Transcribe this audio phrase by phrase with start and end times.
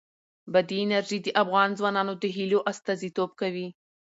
[0.53, 3.67] بادي انرژي د افغان ځوانانو د هیلو استازیتوب کوي.